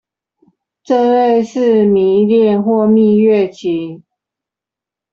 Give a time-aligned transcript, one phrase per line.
[0.83, 4.01] 這類似迷戀或蜜月期